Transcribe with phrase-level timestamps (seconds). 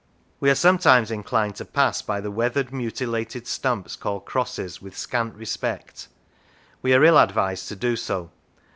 [0.39, 5.35] We are sometimes inclined to pass by the weathered mutilated stumps called crosses with scant
[5.35, 6.07] respect;
[6.81, 8.31] we are ill advised to do so.